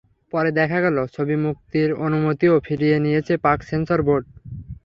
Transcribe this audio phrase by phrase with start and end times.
[0.33, 4.25] পরে দেখা গেল, ছবি মুক্তির অনুমতিও ফিরিয়ে নিয়েছে পাক সেন্সর বোর্ড।